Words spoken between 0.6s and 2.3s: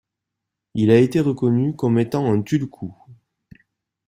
Il a été reconnu comme étant